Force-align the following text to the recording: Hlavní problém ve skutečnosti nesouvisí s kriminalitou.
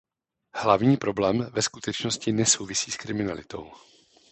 Hlavní 0.53 0.97
problém 0.97 1.49
ve 1.51 1.61
skutečnosti 1.61 2.31
nesouvisí 2.31 2.91
s 2.91 2.97
kriminalitou. 2.97 3.71